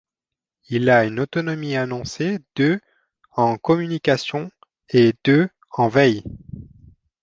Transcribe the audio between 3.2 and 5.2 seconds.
en communications et